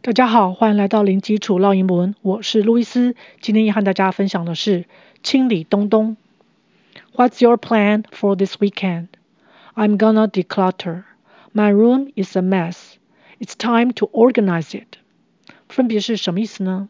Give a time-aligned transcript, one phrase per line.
[0.00, 3.16] 大家好，欢迎来到零基础绕英文，我是路易斯。
[3.40, 4.84] 今天要和大家分享的是
[5.24, 6.16] 清理东东。
[7.16, 9.08] What's your plan for this weekend?
[9.74, 11.02] I'm gonna declutter.
[11.52, 12.94] My room is a mess.
[13.40, 14.98] It's time to organize it.
[15.68, 16.88] 分别是什么意思呢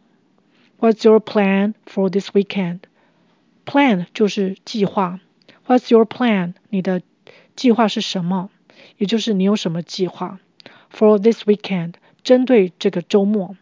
[0.79, 2.81] ？What's your plan for this weekend?
[3.65, 5.21] Plan 就是计划。
[5.67, 6.53] What's your plan?
[6.69, 7.01] 你的
[7.57, 8.51] 计划是什么？
[8.99, 10.41] 也就是你有什么计划
[10.93, 11.95] ？For this weekend.
[12.29, 13.57] 针对这个周末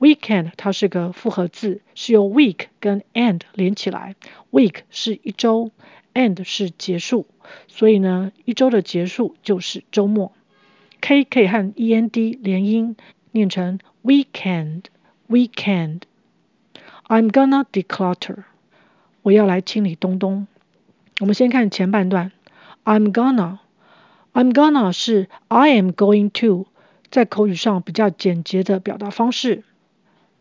[0.00, 4.16] ，weekend 它是个复合字，是由 week 跟 end 连起来。
[4.50, 5.70] week 是一周
[6.14, 7.28] ，end 是结束，
[7.68, 10.32] 所以呢，一周的结束就是周末。
[11.00, 12.96] k 可以和 e-n-d 连音，
[13.30, 14.86] 念成 weekend。
[15.28, 16.00] weekend。
[17.06, 18.38] I'm gonna declutter。
[19.22, 20.48] 我要来清理东东。
[21.20, 22.32] 我们先看前半段。
[22.84, 23.58] I'm gonna。
[24.32, 26.66] I'm gonna 是 I am going to。
[27.10, 29.64] 在口语上比较简洁的表达方式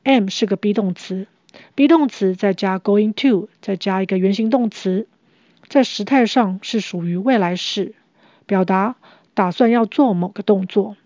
[0.04, 1.28] ，am 是个 be 动词
[1.76, 5.08] ，be 动词再加 going to，再加一个原形动词，
[5.68, 7.96] 在时态上是属于未来式，
[8.46, 8.98] 表达
[9.34, 10.98] 打算要做某个动作。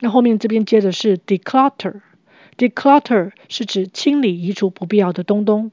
[0.00, 5.72] 那后面这边接的是 declutter，declutter 是指清理移除不必要的东东，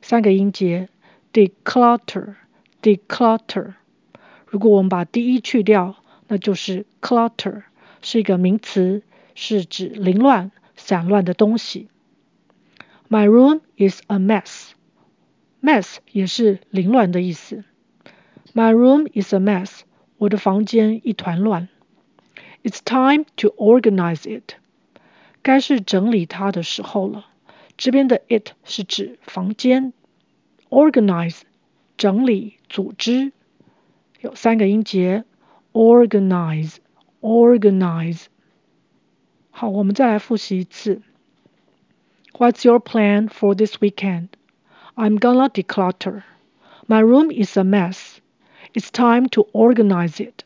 [0.00, 0.88] 三个音节
[1.32, 3.74] ，declutter，declutter。
[4.46, 5.96] 如果我们把 de 去掉，
[6.28, 7.64] 那就是 clutter。
[8.02, 9.02] 是一个名词，
[9.34, 11.88] 是指凌乱、散乱的东西。
[13.08, 14.70] My room is a mess.
[15.62, 17.64] Mess 也是凌乱的意思。
[18.54, 19.80] My room is a mess.
[20.16, 21.68] 我的房间一团乱。
[22.62, 24.54] It's time to organize it.
[25.42, 27.26] 该是整理它的时候了。
[27.76, 29.92] 这边的 it 是指房间。
[30.68, 31.40] Organize
[31.96, 33.32] 整理、组织，
[34.20, 35.24] 有三个音节。
[35.72, 36.76] Organize。
[37.21, 38.25] Organize。
[39.51, 41.01] 好，我们再来复习一次。
[42.33, 44.29] What's your plan for this weekend?
[44.95, 46.23] I'm gonna declutter.
[46.87, 48.17] My room is a mess.
[48.73, 50.43] It's time to organize it.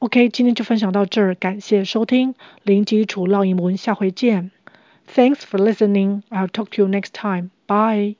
[0.00, 4.50] OK，今天就分享到这儿，感谢收听零基础绕英文，下回见。
[5.06, 6.22] Thanks for listening.
[6.30, 7.50] I'll talk to you next time.
[7.66, 8.16] Bye.